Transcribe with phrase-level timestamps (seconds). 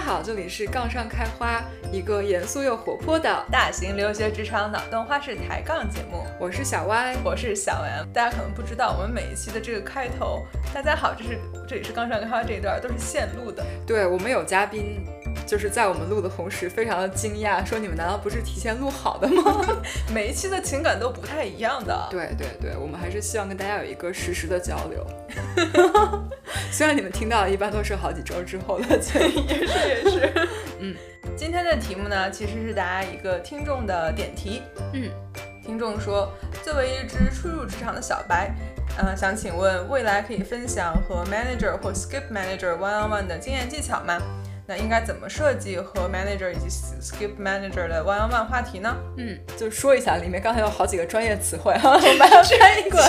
[0.00, 6.24] 好，这里是杠上开花，一个严肃又活泼的大型留学职场脑洞花式抬杠节目。
[6.38, 8.10] 我是小歪，我是小 M。
[8.12, 13.64] 大家可能不知道，我们每一期的这个开头，大家好，这是这里是杠上开花这一段都是现录的。
[13.86, 15.04] 对我们有嘉宾，
[15.50, 19.60] 就是在我们录的同时，非常的惊讶，说你们难道不是提前录好的吗？
[20.14, 22.06] 每一期的情感都不太一样的。
[22.08, 25.04] 对对对，我们还是希望跟大家有一个实时的交流。
[26.70, 30.48] 虽然你们听到的一般都是好几周之后的，也是也是。
[30.78, 30.94] 嗯，
[31.36, 34.62] 今天的题目呢，其实是大家一个听众的点题。
[34.92, 35.10] 嗯，
[35.66, 36.32] 听众说，
[36.62, 38.54] 作为一只初入职场的小白，
[38.96, 44.16] 呃，想请问未来可以分享和 manager 或 skip manager one on one 的经验技巧吗？
[44.70, 46.68] 那应该怎么设计和 manager 以及
[47.00, 48.96] skip manager 的 one on one 话题呢？
[49.16, 53.02] 嗯，就说一下，里面刚才有好几个专业词汇哈， 我们要拆一个，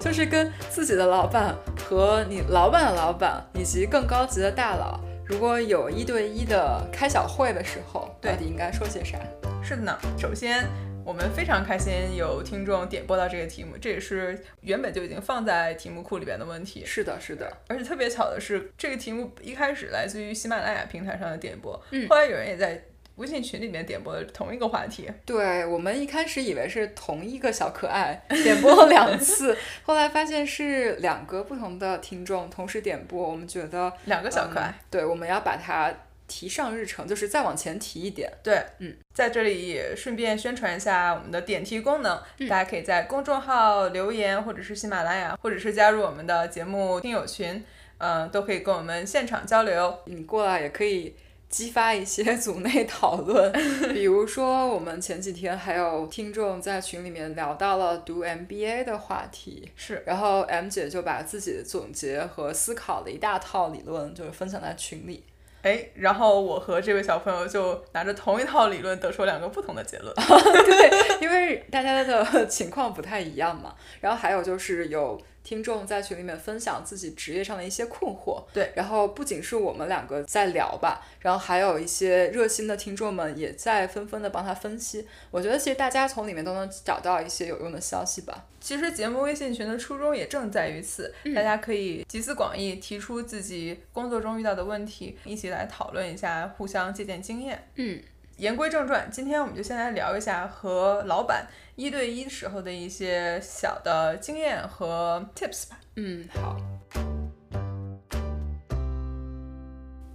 [0.00, 1.54] 就是跟自己的老板
[1.86, 9.18] 和你老板的老板以及更高级的大佬，如果有一对一的开小会的时候，到底应该说些啥？
[9.62, 10.64] 是的呢，首先。
[11.04, 16.84] 我们非常开心有听众点播到这个题目，这也是原本就已经放在题目库里边的问题。
[16.84, 17.50] 是的，是的。
[17.68, 22.82] 而且特别巧的是，这个题目一开始来自于喜马拉雅平台上的点播，嗯，后来有人也在
[23.16, 25.08] 微信群里面点播了同一个话题。
[25.26, 35.92] 对我们一开始以为是同一个小可爱 点播了两次，后来发现是两个不同的听众同时点播，我们觉得两个小可爱，对，我们要把它。
[36.34, 38.32] 提上日程，就是再往前提一点。
[38.42, 47.62] 对，嗯，在这里也顺便宣传一下我们的点题功能，大家可以在公众号留言，或者是喜马拉雅，或者是加入我们的节目听友群，
[47.98, 49.98] 嗯，都可以跟我们现场交流。
[50.06, 51.14] 你过来也可以
[51.50, 53.52] 激发一些 组内讨论，
[53.92, 65.22] 比如说我们前几天还有听众在群里面聊到了读 MBA 的话题，是，然后 M 姐就把自己的总结和思考的一大套理论，就是分享在群里。
[65.62, 70.12] 哎，然后我和这位小朋友就拿着同一套理论，得出两个不同的结论。
[70.14, 73.74] 对，因为大家的情况不太一样嘛。
[74.00, 75.20] 然后还有就是有。
[75.44, 85.06] 听众在群里面分享自己职业上的一些困惑，对，然后不仅是我们两个在聊吧，然后还有一些热心的听众们也在纷纷的帮他分析。
[85.30, 88.46] 我觉得其实大家从里面都能找到一些有用的消息吧。
[88.60, 97.68] 其实节目微信群的初衷也正在于此，大家可以集思广益，提出自己工作中遇到的问题，一起来讨论一下，互相借鉴经验。
[97.74, 98.00] 嗯。
[98.42, 105.78] 言归正传，今天我们就先来聊一下和老板一对一时候的一些小的经验和 tips 吧。
[105.94, 106.56] 嗯，好。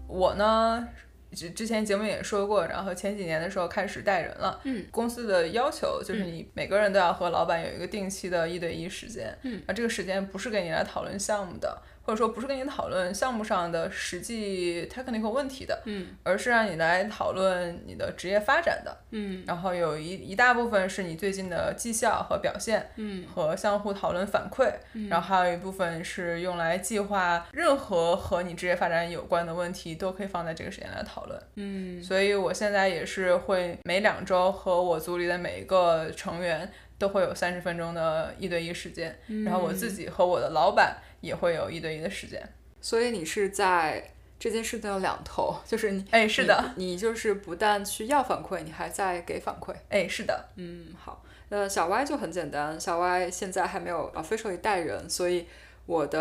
[0.09, 0.85] 我呢，
[1.31, 4.59] 之之前节目也说过，然后前几年的时候开始带人了。
[4.66, 4.85] 嗯。
[4.91, 9.33] 公司的要求就是你每个人都要和老板有一个定期的一对一时间。
[9.43, 9.63] 嗯。
[9.66, 11.81] 而这个时间不是给你来讨论项目的。
[12.07, 24.72] 或者说不是跟你讨论项目上的实际 technical 问题的，嗯，而是让你来讨论你的职业发展的，嗯，然后有一一大部分是你最近的绩效和表现，嗯，和相互讨论反馈，
[25.09, 39.13] 然后还有一部分是用来计划任何和你职业发展有关的问题，都可以放在这个时间来讨论，嗯，所以我现在也是会每两周和我组里的每一个成员都会有三十分钟的一对一时间，
[39.44, 39.91] 然后我自。
[39.97, 40.96] 己和我的老板。
[41.22, 42.41] 也会有一对一的时间，
[42.81, 55.45] 所以你是在这件事情的两头， 就是你，哎，是的，你就是不但去要反馈，你还在给反馈，哎，是的，嗯，好，那小 Y 就很简单，小 Y 现在还没有 officially 带人，所以
[55.85, 56.19] 我的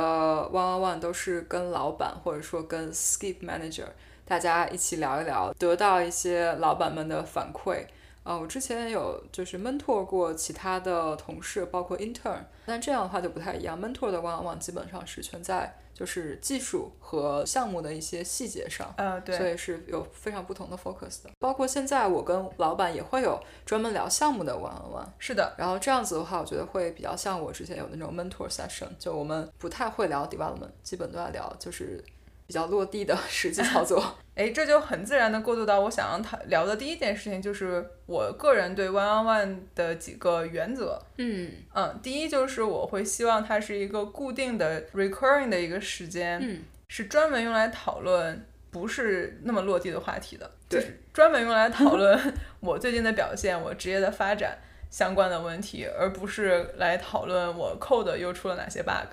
[0.52, 3.86] one on one 都是跟老板或者说跟 skip manager
[4.24, 7.84] 大家一起聊一聊，得到一些老板们的反馈。
[8.26, 13.80] 啊，我之前有就是 mentor 过其他的同事，包括 intern，但这样的话就不太一样。
[13.80, 21.30] mentor 的 one on one 基本上是全在就是技术和项目的一些细节上，呃，对，所以是有非常不同的 focus 的。
[21.38, 25.54] 包括现在我跟老板也会有专门聊项目的 one on one，是的。
[25.56, 32.04] 然后这样子的话，我觉得会比较像我之前有那种 mentor session，就我们不太会聊 development，基本都在聊就是。
[32.46, 34.02] 比较落地的 实际操作，
[34.36, 41.00] 哎，这就很自然的过渡到我想要谈聊的第一件事情，就是我个人对 one on one 的几个原则。
[41.18, 52.18] 嗯嗯，第一就是我会希望它是一个固定的 recurring 的一个时间，嗯，是专门用来讨论不是那么落地的话题的，就是专门用来讨论
[52.60, 54.58] 我最近的表现、我职业的发展
[54.90, 59.08] 相关的问题，而不是来讨论我 code 又出了哪些 bug。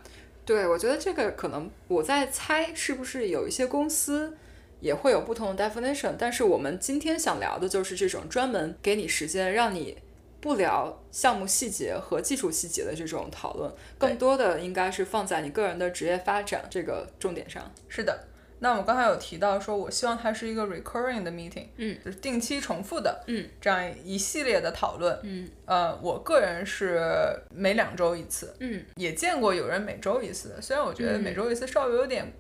[0.46, 4.38] 对，我觉得这个可能我在猜，是不是有一些公司
[4.82, 6.16] 也会有不同的 definition。
[6.18, 9.98] 但是我们今天想聊的就是这种专门给你时间，让你
[10.42, 17.72] 不聊项目细节和技术细节的这种讨论，更多的应该是放在你个人的职业发展这个重点上。
[17.88, 18.28] 是的。
[18.64, 26.98] 那我们刚才有提到说，我希望它是一个 recurring 的 meeting，嗯，就是定期重复的，嗯，这样一系列的讨论，嗯，呃，我个人是
[27.54, 32.32] 每两周一次，嗯，也见过有人每周一次的，虽然我觉得每周一次稍微有点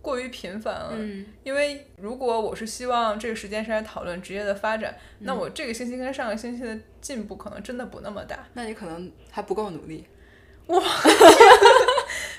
[0.00, 8.48] 过于频繁了，嗯，因为如果我是希望这个时间是来讨论职业的发展，那我这个星期跟上个星期的进步可能真的不那么大。
[8.54, 10.06] 那你可能还不够努力。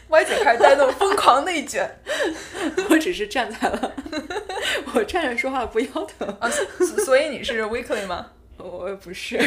[0.10, 1.90] 歪姐开始带动疯狂内卷
[2.90, 3.92] 我只是站在了，
[4.94, 6.28] 我站着说话不腰疼。
[6.40, 8.28] 啊，所所以你是 weekly 吗？
[8.58, 9.40] 我也不是，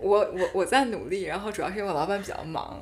[0.00, 2.80] 我我我在努力，然后主要是因为我老板比较忙，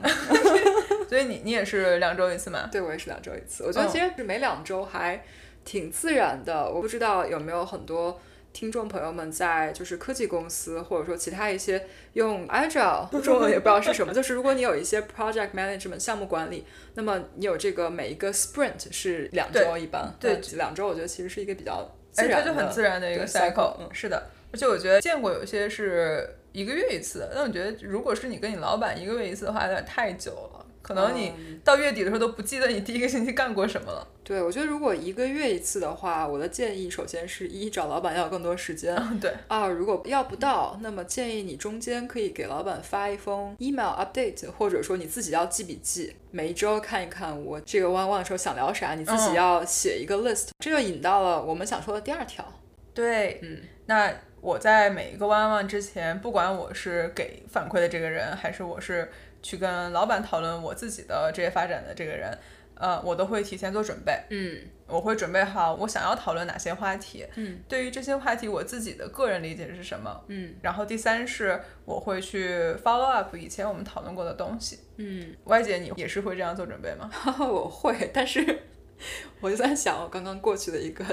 [1.09, 2.69] 所以你你也是两周一次吗？
[2.71, 3.65] 对我也是两周一次。
[3.65, 5.21] 我觉得其实是每两周还
[5.65, 6.71] 挺自然的。
[6.71, 8.21] 我不知道有没有很多
[8.53, 20.41] 听众朋友们在就是科技公司或者说其他一些用 agile 中文也不知道是什么，就是如果你有一些 project management 项目管理，那么你有这个每一个 sprint 是两周一般，对。
[20.53, 23.89] 那两周我觉得其实是一个比较自哎，然的，这就很自然的一个 cycle，嗯。
[23.93, 24.27] 是的。
[24.53, 31.61] 而且我觉得见过有些是一个月一次的，但我觉得如果是你跟你老板一个月一次的话，有点太久了，可能你嗯。
[31.63, 34.07] 到月底的时候都不记得你第一个星期干过什么了。
[34.25, 49.35] 对，我觉得如果一个月一次的话，我的建议首先是一找老板要更多时间，嗯，对，二如果要不到，那么建议你中间可以给老板发一封 email update，或者说你自己要记笔记，每一周看一看我这个 one one 的时候想聊啥，你自己嗯。
[49.35, 52.45] 要写一个 list，、这就引到了我们想说的第二条。
[52.93, 59.11] 对，嗯，那我在每一个弯弯之前，不管我是给反馈的这个人，还是我是
[59.43, 62.37] 去跟老板讨论我自己的职业发展的这个人，
[62.75, 64.19] 呃，我都会提前做准备。
[64.31, 70.21] 嗯我会准备好我想要讨论哪些话题，嗯对于这些话题我自己的个人理解是什么。
[70.27, 74.81] 嗯然后第三是我会去 follow up 以前我们讨论过的东西。
[74.97, 77.09] 嗯，歪姐，你也是会这样做准备吗？
[77.39, 78.63] 我会，但是
[79.41, 81.05] 我就在想，我刚刚过去的一个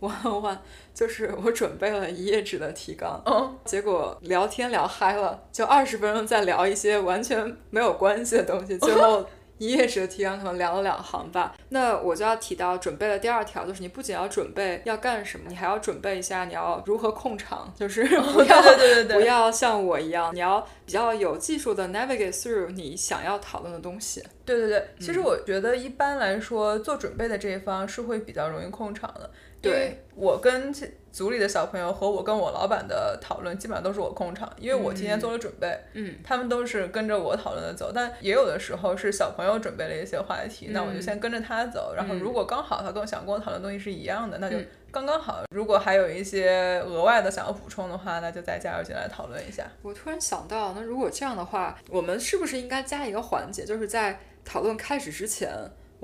[0.00, 0.58] on one，
[0.94, 9.24] 就是我准备了一页纸的提纲，嗯，结果聊天聊嗨了，就二十分钟在聊一些完全没有关系的东西，最后
[9.58, 11.54] 一页纸的提纲可能聊了两行吧。
[11.68, 24.22] 那我就要提到准备的第二条，就是你不仅要准备要干什么，你还要准备一下你要如何控场，就是不要、对对对对对不要像我一样，你要比较有技术的 navigate through 你想要讨论的东西。
[24.44, 29.30] 对对对，其实我觉得一般来说，做准备的这一方是会比较容易控场的。
[29.70, 37.92] 对我跟这组里的小朋友和我跟我老板的讨论，基本上都是我控场，因为我提前做了准备，嗯他们都是跟着我讨论的走。
[37.94, 41.94] 但也有的时候是小朋友准备了一些话题，那我就先跟着他走。
[41.96, 45.42] 然后如果刚好他跟我想跟我讨论的东西是一样的，那就嗯刚刚好。
[45.50, 49.64] 如果还有一些额外的想要补充的话，那就再加入进来讨论一下。
[49.82, 55.50] 我突然想到，那如果这样的话，我们是不是应该加一个环节，就是在讨论开始之前，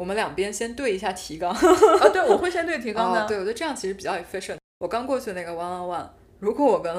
[0.00, 1.50] 我们两边先对一下提纲。
[1.50, 3.22] 啊，对，我会先对提纲的。
[3.22, 4.56] 哦，对，我觉得这样其实比较 efficient。
[4.78, 6.06] 我刚过去那个 one on one，
[6.38, 6.90] 如果我跟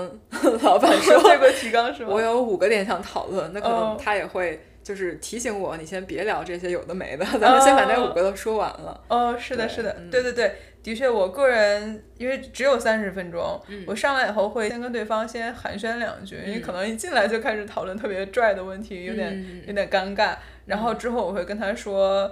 [0.62, 2.10] 老板说 对过提纲是吗？
[2.12, 9.02] 我有五个点想讨论，那可哦能他也会就是提醒我，你先别聊这些有的没的， 咱们先把那五个都说完了。
[9.08, 10.54] 哦，是的，是的，嗯对对对，
[10.84, 20.36] 的确，我个人因为只有三十分钟，嗯我上来以后会先跟对方先寒暄两句，因为可能一进来就开始讨论特别拽的问题，有点、嗯有点尴尬。
[20.68, 22.32] 然后之后我会跟他说，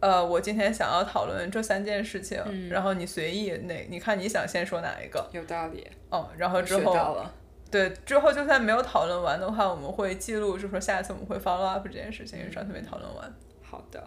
[0.00, 7.34] 呃，我今天想要讨论这三件事情，嗯然后你随意哪，你看你想先说哪一个，有道理，哦，然后之后了。
[7.70, 13.34] 对之后就算没有讨论完的话，我们会记录，就说下一次我们会 follow up 这件事情，因为上次没讨论完。
[13.60, 14.02] 好的，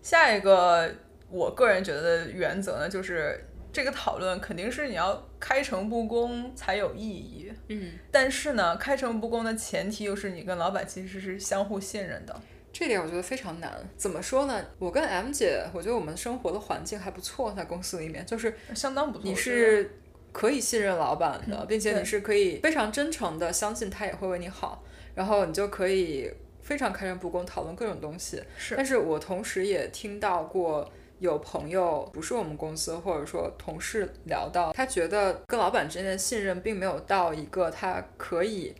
[0.00, 0.88] 下一个，
[1.28, 7.52] 我个人觉得的原则呢，就是这个讨论肯定是你要开诚布公才有意义。
[7.68, 12.40] 嗯，但是呢，开诚布公的前提又是你跟老板其实是相互信任的。
[12.72, 13.70] 这点我觉得非常难。
[13.96, 14.64] 怎么说呢？
[14.78, 19.24] 我跟 M 姐，我觉得我们生活的环境还不错，在公司里面，就是相当不错。
[19.24, 19.98] 你是
[20.32, 24.82] 可以信任老板的，并且你是可以非常真诚的相信他也会为你好，
[25.14, 28.42] 然后你就可以非常开诚布公讨论各种东西。
[28.56, 38.74] 是但是我同时也听到过有朋友不是我们公司或者说同事聊到，他觉得跟老板之间的信任并没有到一个他可以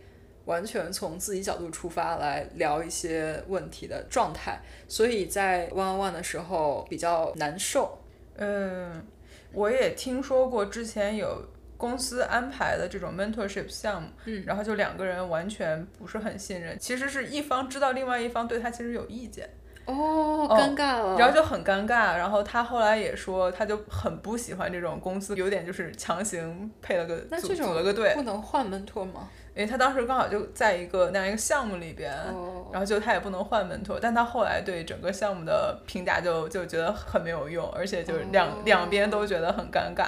[0.45, 7.97] 完全从自己角度出发来聊一些问题的状态，所以在 one on one 的时候比较难受。
[8.35, 9.05] 嗯，
[9.51, 11.45] 我也听说过之前有
[11.77, 19.49] 公司安排的这种 mentorship 项目，嗯然后就两个人完全不是很信任，其实是一方知道另外一方对他其实有意见，
[19.85, 21.17] 哦，嗯尴尬了。
[21.17, 22.17] 然后就很尴尬。
[22.17, 29.29] 然后他后来也说，他就很不喜欢这种公司，有点就是强行配了个组那这种组了个队，不能换 mentor 吗？
[29.55, 32.11] 因为他当时刚好就在一个那样一个项目里边。
[32.33, 40.07] 哦，然后就他也不能换 mentor，但他后来对整个项目的评价就就觉得很没有用，而且就是两、哦两边都觉得很尴尬。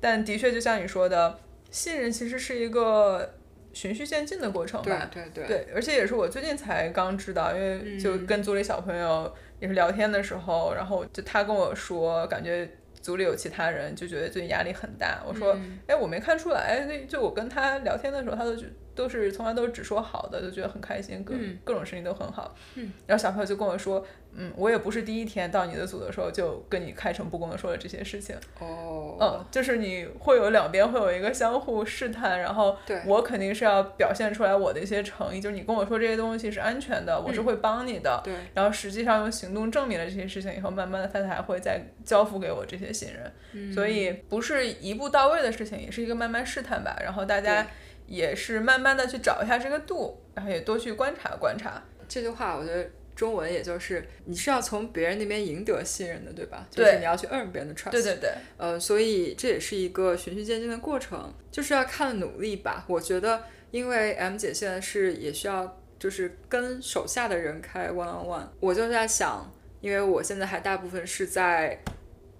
[0.00, 1.38] 但的确就像你说的，
[1.70, 3.34] 信任其实是一个
[3.72, 5.08] 循序渐进的过程吧。
[5.12, 12.68] 对对，对，而且也是我最近才刚知道，因为就嗯跟组里小朋友也是聊天的时候，然后就他跟我说，感觉
[13.00, 15.22] 组里有其他人就觉得最近压力很大。
[15.26, 22.54] 我说，嗯哎，我没看出来，那就我跟他聊天的时候，他都觉都是从来都是只说好的，就觉得很开心，各、嗯各种事情都很好。
[22.74, 24.04] 嗯，然后小朋友就跟我说，
[24.34, 28.36] 嗯，我也不是第一天到你的组的时候就跟你开诚布公的说了这些事情。
[28.58, 38.20] 哦，嗯，就是你会有两边会有一个相互试探，然后我肯定是要表现出来我的一些诚意，就是你跟我说这些东西是安全的，我是嗯会帮你的。
[38.24, 43.32] 对，然后实际上用行动证明了这些事情以后，慢慢的他才会再交付给我这些信任。
[43.52, 46.96] 嗯所以不是一步到位的事情，也是一个慢慢试探吧。
[47.02, 47.70] 然后大家对
[48.10, 51.80] 也是慢慢的去找一下这个度，然后也多去观察观察。
[52.08, 56.66] 这句话我觉得中文也就是你是要从别人那边赢得信任的，对吧？
[56.68, 57.90] 就是你要去 earn 别人的 trust。
[57.90, 62.84] 对对对，呃，所以这也是一个循序渐进的过程，就是要看努力吧。
[62.88, 69.48] 我觉得，因为 M 姐现在是也需要就是跟手下的人开 one on one，我就在想，
[69.80, 71.78] 因为我现在还大部分是在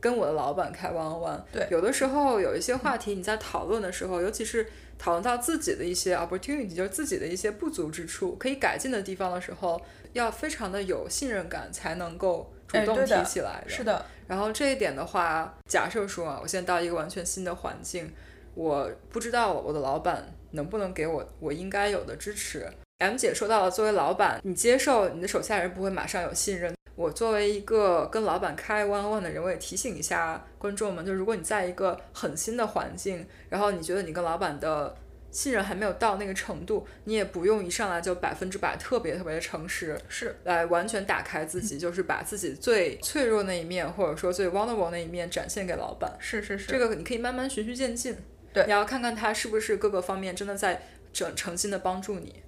[0.00, 4.66] 跟我的老板开 one on one，对有的时候有一些话题你在讨论的时候，尤其是
[4.99, 9.80] 讨论到自己的一些 opportunity，就是自己的一些不足之处，可以改进的地方的时候，
[10.14, 13.69] 要非常的有信任感才能够主动提起来的。
[13.69, 18.11] 是的，然后这一点的话，假设说啊，我现在到一个完全新的环境，
[18.54, 22.66] 我不知道我的老板能不能给我我应该有的支持。
[22.99, 26.75] M 姐说到了，作为老板，你接受你的手下人不会马上有信任。
[27.00, 34.95] 我作为一个跟老板开 one on one 的人，我也提醒一下观众们，就如果你在一个很新的环境，然后你觉得你跟老板的
[35.30, 40.37] 信任还没有到那个程度，你也不用一上来就百分之百特别特别的诚实，是。
[40.45, 46.14] 来完全打开自己，就是把自己最脆弱那一面，或者说最 vulnerable 那一面展现给老板。
[46.19, 48.14] 是是是，这个你可以慢慢循序渐进，
[48.52, 48.66] 对。
[48.66, 50.83] 你要看看他是不是各个方面真的在
[51.14, 52.42] 整诚心的帮助你。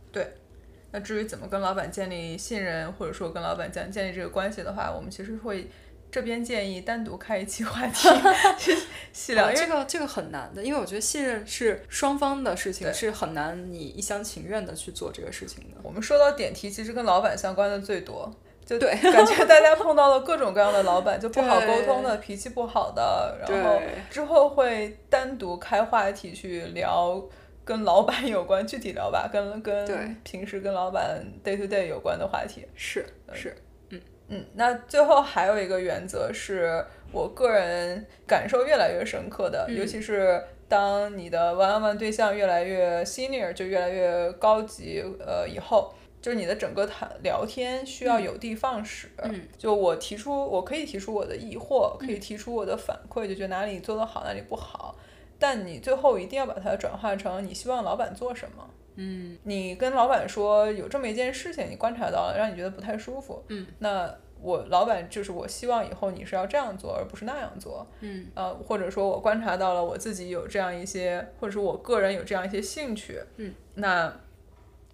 [0.93, 5.69] 那至于怎么跟老板建立信任，或者说跟老板建建立这个关系的话，我们其实会
[6.11, 8.09] 这边建议单独开一期话题
[8.59, 8.77] 去
[9.13, 15.79] 细聊，因为呃这个这个很难的，因为我觉得信任是双方的事情，是很难你一厢情愿的去做这个事情的。
[15.83, 18.33] 我们说到点题，其实跟老板相关的最多。
[18.65, 27.21] 就对感觉 大家碰到了各种各样的老板，就不好沟通的、脾气不好的，然后之后会单独开话题去聊
[27.65, 32.67] 跟老板有关，具体聊吧，跟跟平时跟老板 day to day 有关的话题。
[32.75, 33.55] 是是，
[33.91, 45.93] 嗯嗯，那最后还有一个原则是我个人感受越来越深刻的，嗯尤其是当你的 one on one 对象越来越 senior，就越来越高级，呃，以后。
[46.23, 54.97] 就是你的整个谈聊天需要有的放矢，嗯就我提出，我可以提出我的疑惑，可以提出我的反馈，就觉得哪里做得好，哪里不好，
[55.43, 58.71] 但你最后一定要把它转化成你希望老板做什么。
[58.95, 74.15] 嗯你跟老板说有这么一件事情，你观察到了，让你觉得不太舒服，嗯，那我老板就是我希望以后你是要这样做，而不是那样做，嗯呃，或者说我观察到了我自己有这样一些，或者说我个人有这样一些兴趣，嗯，那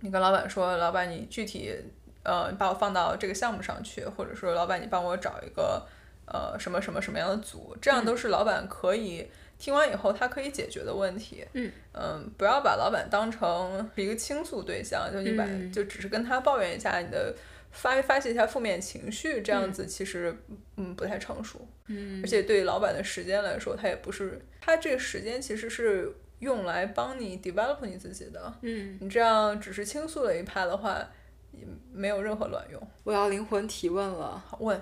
[0.01, 1.75] 你跟老板说，老板你具体
[2.23, 5.85] 呃把我放到这个项目上去，或者说老板你帮我找一个
[6.27, 9.29] 呃什么什么什么样的组，这样都是老板可以。
[9.59, 11.71] 听完以后，他可以解决的问题，嗯。
[11.93, 15.73] 嗯，不要把老板当成一个倾诉对象，就你把、嗯。
[15.73, 17.35] 就只是跟他抱怨一下你的
[17.73, 20.37] 发发泄一下负面情绪，这样子其实
[20.77, 22.23] 嗯不太成熟，嗯。
[22.23, 31.05] 而且对老板的时间来说，他也不是他这个时间其实是用来帮你 develop 你自己的，嗯，你这样只是倾诉了一趴的话，
[31.51, 32.81] 也没有任何卵用。
[33.03, 34.41] 我要灵魂提问了。
[34.47, 34.81] 好问，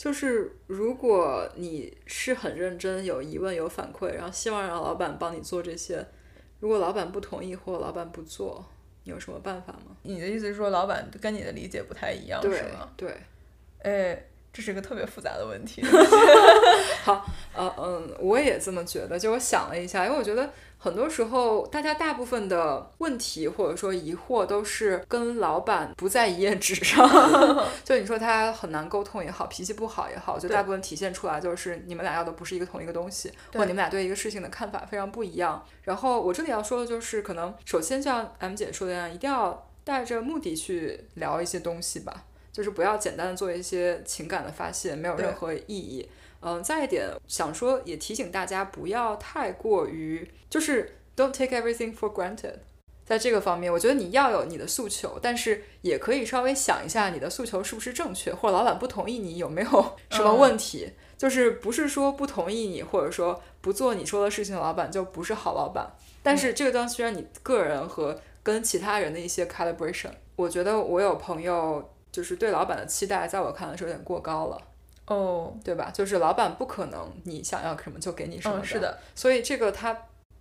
[0.00, 6.02] 就是如果你是很认真、有疑问、有反馈，然后希望让老板帮你做这些，
[6.58, 8.64] 如果老板不同意或老板不做，
[9.04, 9.94] 你有什么办法吗？
[10.04, 12.88] 你的意思是说老板跟你的理解不太一样，是吗？
[12.96, 13.14] 对，
[13.82, 15.82] 哎，这是一个特别复杂的问题。
[17.04, 17.22] 好，
[17.54, 19.18] 呃嗯，我也这么觉得。
[19.18, 20.50] 就我想了一下，因为我觉得
[20.82, 27.06] 很多时候大家大部分的问题或者说疑惑都是跟老板不在一页纸上。
[27.84, 35.62] 就你说他很难沟通也好，脾气不好也好，我觉得对大部分体现出来就是你们俩要的不是一个同一个东西，或你们俩对一个事情的看法非常不一样。
[35.82, 42.24] 然后我这里要说的就是，可能首先像 M 姐说的那样，一定要带着目的去聊一些东西吧。
[42.52, 46.08] 就是不要简单的做一些情感的发泄，没有任何意义。
[46.42, 52.54] 嗯，再一点想说，也提醒大家不要太过于，就是 don't take everything for granted。
[53.04, 60.92] 在这个方面，我觉得你要有你的诉求，但是也可以稍微想一下你的诉求是不是正确，或者老板不同意你有没有什么问题。
[61.18, 65.92] 就是不是说不同意你，或者说不做你说的事情的老板就不是好老板。
[66.22, 70.12] 但是这个东西需要你个人和跟其他人的一些 calibration。
[70.36, 74.60] 我觉得我有朋友就是对老板的期待，在我看来是有点过高了。
[75.06, 75.90] 哦，对吧？
[75.92, 78.62] 就是老板不可能你想要什么就给你什么的。
[78.62, 78.98] 嗯，是的。
[79.14, 79.96] 所以这个他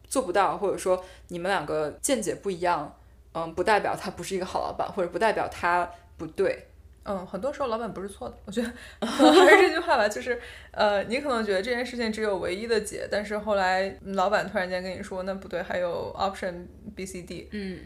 [0.07, 2.95] 做不到，或者说你们两个见解不一样，
[3.33, 6.67] 嗯，不代表他不是一个好老板，或者不代表他不对。
[7.03, 8.35] 嗯，很多时候老板不是错的。
[8.45, 8.71] 我觉得
[9.07, 17.49] 还是这句话吧，就是呃，你可能觉得这件事情只有唯一的解，但是后来老板突然间跟你说那不对，还有 option B、C、D。
[17.51, 17.79] 嗯。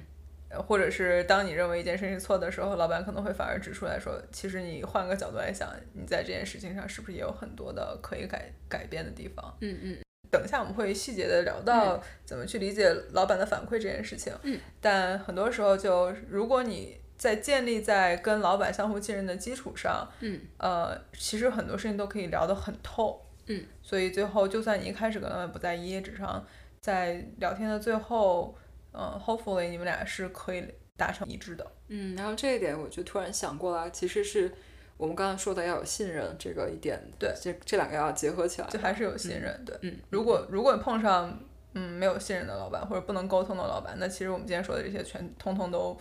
[0.62, 9.57] 或者是当你认为一件事情错的时候，老板可能会反而指出来说，其实你换个角度来想，你在这件事情上是不是也有很多的可以改改变的地方？
[9.62, 9.98] 嗯嗯。
[10.29, 14.33] 等一下我们会细节的聊到怎么去理解老板的反馈这件事情。
[14.43, 14.60] 嗯。
[14.81, 23.25] 但很多时候，就如果你在建立在跟老板相互信任的基础上，嗯，呃，其实很多事情都可以聊得很透。
[23.45, 23.63] 嗯。
[23.81, 26.45] 所以最后，就算你一开始跟老板不在一页纸上，
[26.81, 28.55] 在聊天的最后。
[28.94, 30.64] 嗯，hopefully 你们俩是可以
[30.96, 31.72] 达成一致的。
[31.88, 34.52] 嗯，然后这一点我就突然想过来，其实是
[34.98, 41.40] 我们刚才说的要有信任这个一点，对，这这两个要结合起来，就还是有信任，对，嗯，如果如果碰上
[41.74, 45.98] 嗯没有信任的老板或者不能沟通的老板，那其实我们今天说的这些全通通都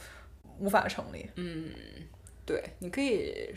[0.58, 1.28] 无法成立。
[1.36, 1.70] 嗯，
[2.44, 3.54] 对，你可以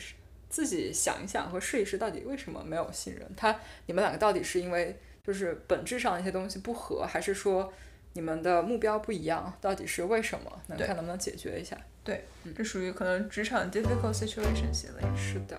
[0.49, 3.29] 自己想一想和试一试，到底为什么没有信任？
[3.35, 7.73] 他你们两个到底是因为就是本质上一些东西不合，还是说？
[8.15, 10.49] 你们的目标不一样，到底是为什么？
[10.67, 11.77] 能看能不能解决一下？
[12.01, 12.23] 对，
[12.55, 15.05] 这属于可能职场 difficult situation 系列。
[15.17, 15.57] 是的。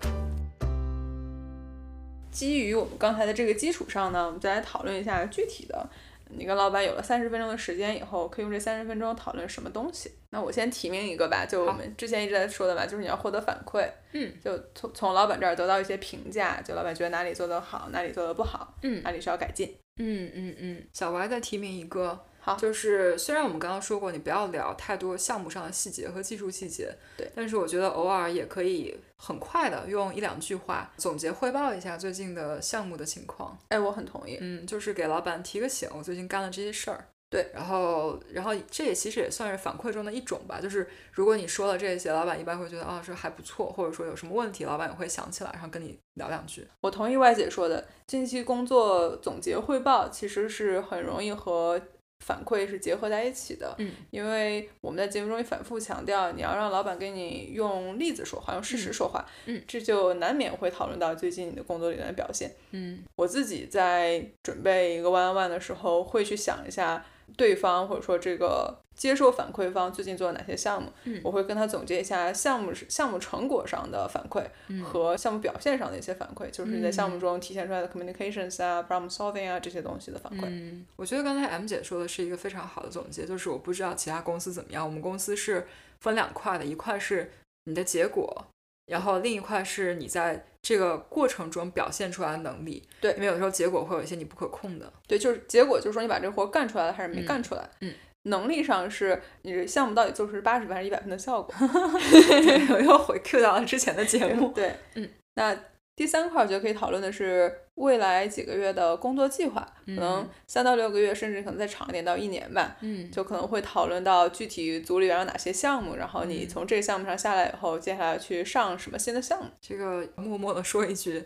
[2.31, 5.87] 基于我们刚才的这个基础上呢，我们再来讨论一下具体的。
[6.29, 10.11] 你跟老板有了三十分钟的时间以后，可以用这三十分钟讨论什么东西？
[10.31, 13.87] 那我先提名一个吧，就我们之前一直在说的吧，就是你要获得反馈。
[14.13, 14.33] 嗯。
[14.43, 19.77] 就从从老板这儿得到一些评价，就老板觉得哪里做得好，哪里做得不好，嗯，哪里需要改进。
[19.97, 20.83] 嗯嗯嗯。
[20.91, 22.19] 小歪再提名一个。
[22.47, 33.57] 好，就是虽然我们刚刚说过，你不要聊太多项目上的细节和技术细节，对，但是我觉得偶尔也可以很快的用一两句话总结汇报一下最近的项目的情况。
[33.67, 37.05] 哎，我很同意，嗯，就是给老板提个醒，我最近干了这些事儿。
[37.29, 40.61] 对，然后，然后这也其实也算是反馈中的一种吧。
[40.61, 46.65] 就是如果你说了这些，老板一般会觉得啊，这还不错，或者说有什么问题，老板也会想起来，然后跟你聊两句。
[46.79, 51.81] 我同意外姐说的，近期工作总结汇报其实是很容易和。
[52.19, 68.77] 反馈是结合在一起的，嗯，因为我们在节目中也反复强调，你要让老板给你用例子说话，用事实说话，嗯，这就难免会讨论到最近你的工作里面的表现，嗯，我自己在准备一个 one on one 的时候，会去想一下对方或者说这个。
[68.97, 70.91] 接受反馈方最近做了哪些项目，
[71.23, 74.43] 我会跟他总结一下项目项目成果上的反馈
[74.83, 80.45] 和项目表现上的一些反馈，就是你在项目中体现出来的 communications 啊，problem solving 啊这些东西的反馈。
[80.47, 85.67] 嗯，我觉得刚才 M 姐说的是一个非常好的总结，就是我不知道其他公司怎么样，我们公司是
[85.99, 87.31] 分两块的，一块是
[87.65, 88.47] 你的结果，
[88.87, 92.83] 然后另一块是你在这个过程中表现出来的能力。
[92.99, 94.91] 对，因为有的时候结果会有一些你不可控的。
[95.07, 97.69] 对，就是结果就是说你把这个活干出来了还是没干出来。
[97.81, 97.93] 嗯。
[98.23, 101.53] 能力上是你这项目到底做出是八十分还是一百分的效果？
[101.61, 104.51] 我又回 Q 到了之前的节目。
[104.55, 105.57] 对，嗯，那
[105.97, 112.77] 第三块我觉得可以讨论的是未来几个月的工作计划，可能三到六个月，甚至可能再长一点到一年吧。
[112.81, 119.49] 嗯，就可能会讨论到具体组里边有哪些项目，然后你从这个项目上下来以后，接下来去上什么新的项目。
[119.59, 121.21] 这个默默的说一句。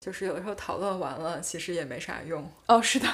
[0.00, 2.82] 就是有的时候讨论完了，其实也没啥用哦。
[2.82, 3.06] 是的，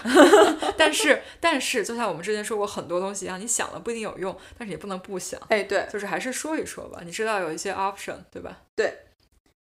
[0.79, 5.39] 但 是但是，就像我们之前说过很多东西一样，你想了不一定有用，但是也不能不想。
[5.51, 7.03] 哎，对，就是还是说一说吧。
[7.05, 8.63] 你知道有一些 option，对吧？
[8.75, 8.91] 对。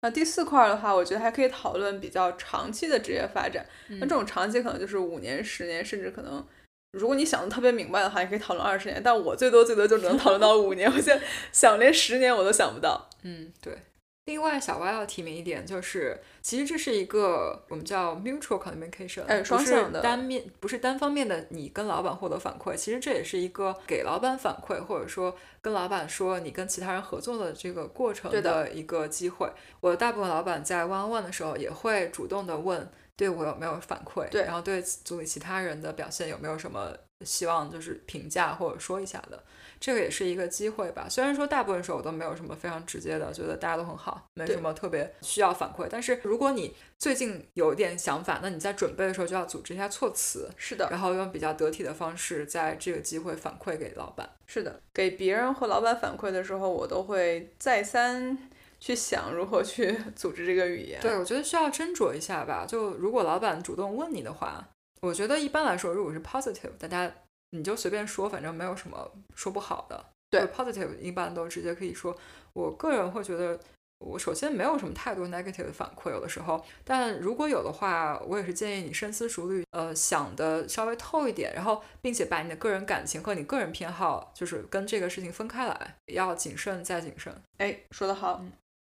[0.04, 3.66] 那第四块的话，我觉得还可以讨论比较长期的职业发展。
[3.88, 6.46] 那这种长期可能就是五年、十年，甚至可能，
[6.92, 9.02] 如果你想的特别明白的话，也可以讨论二十年。
[9.02, 13.10] 但我最多最多就只能讨论到五年，我现在想连十年我都想不到。
[13.22, 13.78] 嗯，对。
[14.26, 21.46] 另外，小歪要提名一点，就是其实这是一个我们叫 mutual communication，哎，双向的，单面不是单方面的。
[21.50, 29.52] 你跟老板获得反馈，其实这也是一个给老板反馈，或者说跟老板说你跟其他人合作的这个过程的一个机会。
[29.82, 39.44] 我大部分老板在 one on one 的时候，也会主动的问对我有没有反馈，对，然后对组里其他人的表现有没有什么希望就是评价或者说一下的。
[39.80, 41.08] 这个也是一个机会吧。
[41.10, 45.88] 虽然说大部分时候我都没有什么非常直接的，觉得大家都很好，没什么特别需要反馈。
[45.90, 54.30] 但是如果你最近有点想法，那你在准备的时候就要组织一下措辞，是的，然后用比较得体的方式，在这个机会反馈给老板。
[54.48, 58.38] 是的，给别人和老板反馈的时候，我都会再三
[58.80, 61.02] 去想如何去 组织这个语言。
[61.02, 62.66] 对，我觉得需要斟酌一下吧。
[62.66, 64.66] 就如果老板主动问你的话，
[65.04, 67.14] 我觉得一般来说，如果是 positive，大家。
[67.56, 70.04] 你就随便说，反正没有什么说不好的。
[70.32, 72.18] 对，positive 一般都直接可以说。
[72.54, 73.60] 我个人会觉得，
[74.00, 76.66] 我首先没有什么太多 negative 的反馈，有的时候。
[76.84, 87.32] 但如果有的话，我也是建议你深思熟虑，呃，想的稍微透一点，然后并且把你的个人感情和你个人偏好，就是跟这个事情分开来，要谨慎再谨慎。
[87.60, 88.44] 哎，说得好。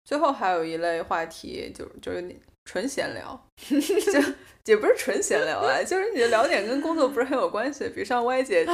[0.04, 2.40] 最后还有一类话题，就就是你。
[2.70, 4.22] 纯闲聊， 就
[4.68, 7.90] 也不是纯闲聊啊，就是你的聊点跟工作不是很有关系。
[7.90, 8.66] 比如像 Y 姐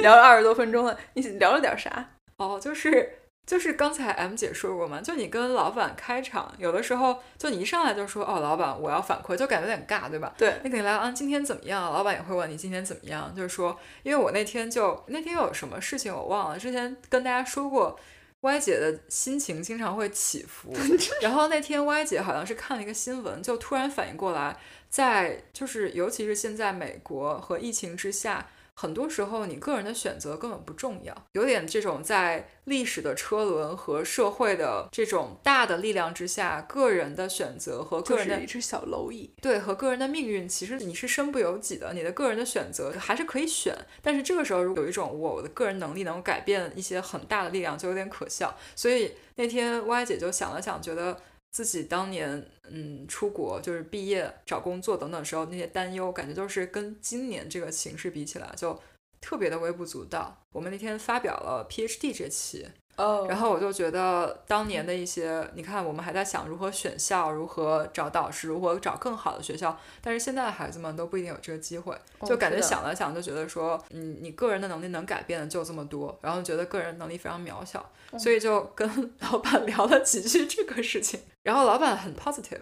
[0.00, 2.10] 聊了二十多分钟了，你聊了点啥？
[2.36, 10.32] 哦，就是就是刚才 M 姐说过嘛，就你跟老板开场，有的时候就你一上来就说哦，老板我要反馈，就感觉有点尬，对吧？
[10.38, 11.92] 对，你肯定来啊，今天怎么样？
[11.92, 17.98] 老板也会问你今天怎么样，就是说，因为我那天就那天有什么事情我忘了，之前跟大家说过。
[18.42, 20.72] Y 姐的心情经常会起伏，
[21.20, 24.56] 然后那天 Y 姐好像是看了一个新闻，就突然反应过来，
[24.90, 28.46] 在就是尤其是现在美国和疫情之下。
[28.74, 41.92] 很多时候，你个人的选择根本不重要，有点这种在历史的车轮和社会的这种大的力量之下，个人的选择和个人的一只小蝼蚁，对，和个人的命运，其实你是身不由己的。
[41.92, 48.56] 你的个人的选择还是可以选，但是这个时候如果有一种我的个人能力能改变一些很大的力量，就有点可笑。
[48.74, 51.16] 所以那天歪姐就想了想，觉得。
[51.52, 58.80] 自己当年，嗯，出国就是毕业找工作等等时候那些担忧，感觉都是跟今年这个形势比起来，就
[59.20, 60.44] 特别的微不足道。
[60.50, 62.66] 我们那天发表了 PhD 这期。
[62.96, 77.84] 哦，然后我就觉得当年的一些，你看我们还在想如何选校、如何找导师、如何找更好的学校，但是现在的孩子们都不一定有这个机会，就感觉想了想就觉得说，嗯，你个人的能力能改变的就这么多，然后觉得个人能力非常渺小，
[78.18, 78.86] 所以就跟
[79.20, 82.60] 老板聊了几句这个事情，然后老板很 positive，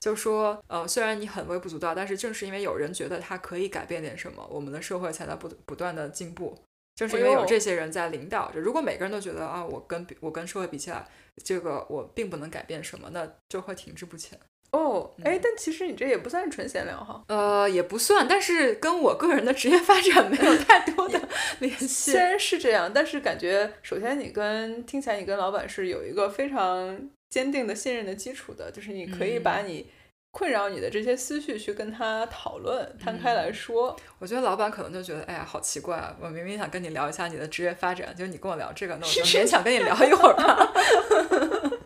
[0.00, 6.58] 就说，呃，虽然你很微不足道，但是正是因为有人觉得他可以改变点什么，我们的社会才在不不断的进步。
[6.98, 11.06] 正是因为有这些人在领导着，如果每个人都觉得啊，我跟我跟社会比起来，
[11.44, 14.36] 这个我并不能改变什么，那就会停滞不前。
[14.72, 17.22] 哦，哎，但其实你这也不算纯闲聊哈。
[17.28, 21.20] 呃，也不算，但是跟我个人的职业发展没有太多的
[21.60, 22.10] 联系。
[22.10, 29.86] 虽然是这样，但是感觉首先你跟听起来你跟老板是有一个非常坚定的信任的基础的，就是你可以把你。
[30.30, 33.96] 困扰你的这些思绪，去跟他讨论，摊开来说。
[34.18, 36.14] 我觉得老板可能就觉得，哎呀，好奇怪啊！
[36.20, 40.72] 我明明想跟你聊一下你的职业发展，就你跟我聊这个，那我就勉强跟你聊一会儿吧。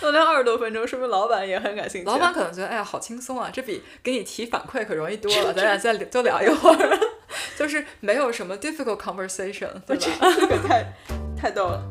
[0.00, 2.06] 都聊二十多分钟，说明老板也很感兴趣。
[2.06, 5.52] 老板可能觉得，哎呀，好轻松啊，这比给你提反馈可容易多了。
[5.52, 6.98] 咱俩再多聊一会儿，
[7.56, 10.34] 就是没有什么 difficult conversation，对吧？
[10.40, 10.84] 这个太
[11.36, 11.82] 太逗了。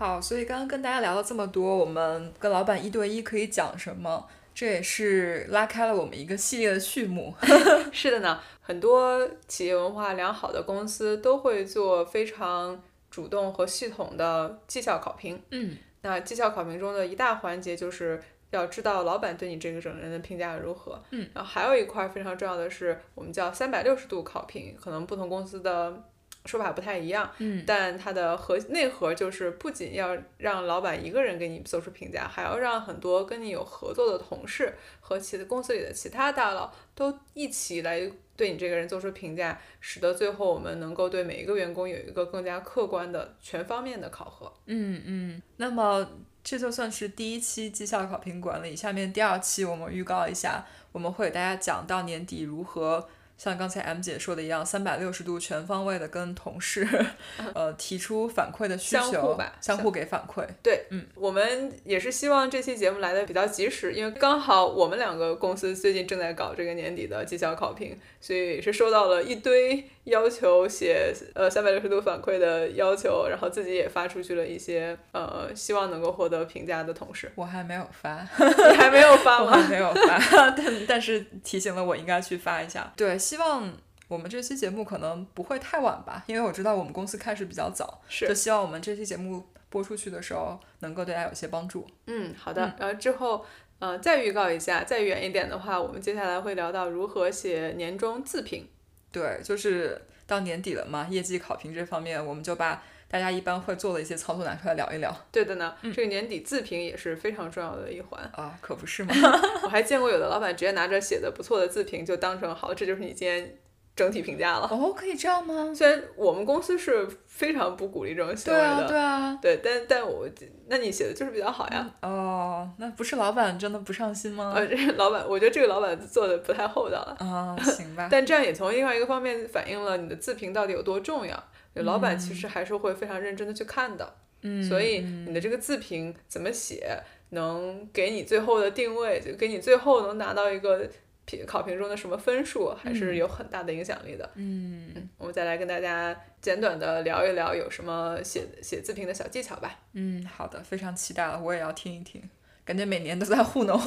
[0.00, 4.26] 好，所以刚刚跟大家聊了这么多，我们跟老板一对一可以讲什么？
[4.54, 7.34] 这也是拉开了我们一个系列的序幕。
[7.92, 15.38] 是的呢，很多企业文化良好的公司都会做非常主动和系统的绩效考评。
[15.50, 18.18] 嗯，那绩效考评中的一大环节就是
[18.52, 20.98] 要知道老板对你这个整人的评价如何。
[21.10, 26.02] 嗯，然后还有一块非常重要的是，我们叫三百六十度考评，可能不同公司的。
[26.46, 44.50] 说法不太一样，嗯，但它的核内核就是不仅要让老板一个人给你做出评价，还要让很多跟你有合作的同事和其他公司里的其他大佬都一起来对你这个人做出评价，使得最后我们能够对每一个员工有一个更加客观的全方面的考核。
[44.64, 46.08] 嗯嗯，那么
[46.42, 53.06] 这就算是第一期绩效考评管理，下面第二期我们预告一下，我们会给大家讲到年底如何。
[53.40, 56.86] 像刚才 M 姐说的一样，三百六十度全方位的跟同事，
[57.54, 60.46] 呃，提出反馈的需求，相互吧，相互给反馈。
[60.62, 77.30] 对，嗯，我们也是希望这期节目来的比较及时，因为刚好我们两个公司最近正在搞这个年底的绩效考评，所以是收到了一堆要求写呃三百六十度反馈的要求，然后自己也发出去了一些呃希望能够获得评价的同事。
[77.34, 79.56] 我还没有发，你还没有发吗？
[79.68, 82.92] 没有发， 但但是提醒了我应该去发一下。
[82.96, 83.18] 对。
[83.18, 83.72] 希望
[84.08, 91.86] 我们这期节目可能不会太晚吧，因为我知道我们公司开始比较早，是就希望我们这期节目播出去的时候能够对大家有些帮助。
[92.06, 92.74] 嗯，好的。
[92.78, 93.44] 然后之后，
[93.78, 98.66] 呃，再预告一下，再远一点的话，我们接下来会聊到如何写年终自评。
[99.12, 105.12] 对，就是到年底了嘛，业绩考评这方面，我们就把大家一般会做的一些操作拿出来聊一聊。
[105.32, 108.22] 对的呢，这个年底自评也是非常重要的一环。
[108.34, 109.12] 啊，可不是吗？
[109.64, 113.58] 我还见过有的老板直接拿着写的不错的自评就当成好，这就是你今天
[114.00, 114.66] 整体评价了。
[114.70, 115.70] 哦，可以这样吗？
[115.76, 119.38] 虽然我们公司是非常不鼓励这种行为的，对啊，对啊。
[119.42, 120.26] 对，但但我
[120.68, 121.86] 那你写的就是比较好呀。
[122.00, 124.54] 哦，那不是老板真的不上心吗？
[124.56, 127.14] 呃，这个老板，我觉得这个老板做的不太厚道了。
[127.20, 128.08] 啊， 行吧。
[128.10, 131.44] 但这样也从另外一个方面反映了你的自评到底有多重要。
[131.74, 134.14] 老板其实还是会非常认真的去看的。
[134.40, 134.62] 嗯。
[134.62, 136.98] 所以你的这个自评怎么写，
[137.30, 140.88] 能给你最后的定位，就给你最后能拿到一个
[141.24, 144.28] 评考评中的什么分数，还是有很大的影响力的。
[144.34, 145.08] 嗯。
[145.18, 149.78] 我们再来跟大家简短的聊一聊有什么写写自评的小技巧吧。
[149.92, 152.22] 嗯，好的，非常期待了，我也要听一听。
[152.64, 153.80] 感觉每年都在糊弄，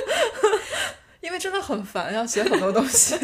[1.20, 3.16] 因为真的很烦，要写很多东西。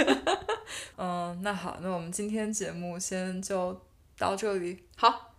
[0.98, 3.80] 嗯，那好，那我们今天节目先就
[4.18, 4.84] 到这里。
[4.96, 5.34] 好，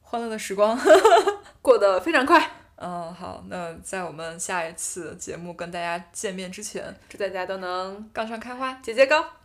[0.00, 0.78] 欢乐的时光
[1.60, 2.57] 过得非常快。
[2.80, 9.37] 嗯，好，那在我们下一次节目跟大家见面之前，祝大家都能杠上开花，节节高。